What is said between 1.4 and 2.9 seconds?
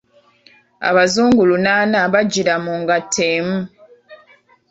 lunaana bajjira mu